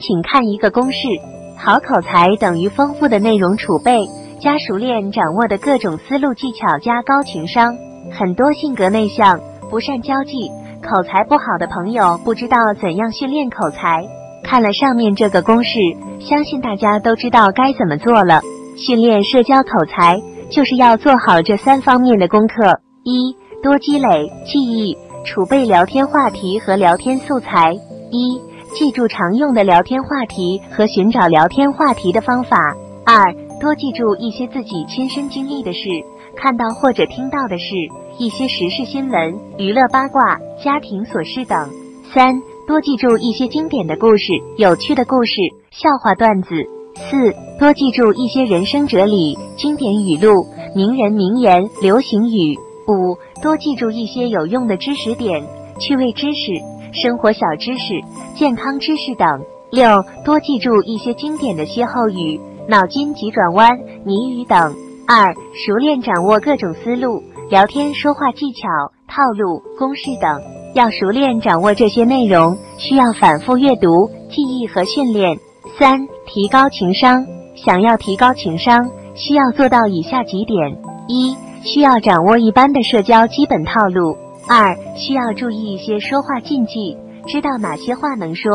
[0.00, 1.08] 请看一个公式：
[1.56, 4.08] 好口才等于丰富的内容储备
[4.40, 7.76] 加熟练掌握的各种思路技巧加高情商。
[8.10, 9.38] 很多性格内向、
[9.70, 10.50] 不善交际、
[10.82, 14.04] 口才不好的朋友不知道怎样训练口才。
[14.42, 15.78] 看了上面这个公式，
[16.18, 18.40] 相信大家都知道该怎么做了。
[18.76, 20.18] 训练社交口才，
[20.50, 24.96] 就是要做好这三方面的功课：一、多积累记忆，
[25.26, 27.74] 储备聊天话题和聊天素材；
[28.10, 28.40] 一。
[28.74, 32.74] 记住常用的聊天话题和寻找聊天话题的方法。
[33.04, 35.88] 二，多记住一些自己亲身经历的事，
[36.36, 37.74] 看到或者听到的事，
[38.18, 41.68] 一些时事新闻、娱乐八卦、家庭琐事等。
[42.14, 45.32] 三，多记住一些经典的故事、有趣的故事、
[45.70, 46.48] 笑话段子。
[46.94, 52.56] 四，多记住一些人生哲理、经典语录、名人名言、流行语。
[52.86, 55.42] 五，多记住一些有用的知识点、
[55.78, 56.52] 趣味知识。
[56.92, 58.00] 生活小知识、
[58.34, 59.26] 健康知识等。
[59.70, 64.74] 六，多记住一些经典的歇后语、脑筋急转弯、谜语等。
[65.06, 68.68] 二，熟练掌握各种思路、聊天说话技巧、
[69.08, 70.40] 套路、公式等。
[70.74, 75.38] 要熟练掌握这些内容，需要反复阅读、记忆和训练。
[75.78, 77.24] 三，提高情商。
[77.56, 80.78] 想要提高情商，需要做到以下几点：
[81.08, 84.16] 一，需要掌握一般的社交基本套路。
[84.50, 86.96] 二需要注意一些说话禁忌，
[87.28, 88.50] 知道哪些话能说，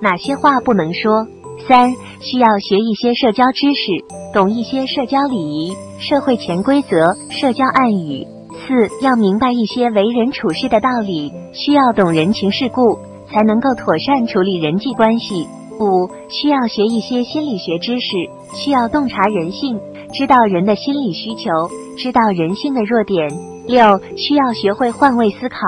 [0.00, 1.26] 哪些话不能说。
[1.66, 8.24] 三需要学一些社交知识，懂一些社交礼仪、社会潜规则、社交暗语。
[8.52, 12.96] 四要明白一些为人处事的道理，需要懂人情世故，
[13.28, 15.48] 才能够妥善处理人际关系。
[15.80, 18.12] 五需要学一些心理学知识，
[18.54, 19.80] 需要洞察人性，
[20.12, 23.28] 知道人的心理需求，知道人性的弱点。
[23.66, 25.58] 六需要学会换位思考，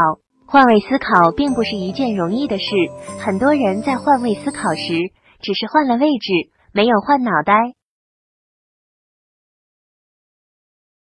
[0.46, 2.74] 换位思考并不是一件容易的事。
[3.18, 4.98] 很多人在换位思考时，
[5.40, 7.54] 只是换了位置，没有换脑袋。